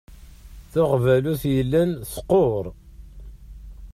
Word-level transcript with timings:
Taɣbalut 0.71 1.43
yellan 1.55 1.91
teqqur. 2.11 2.65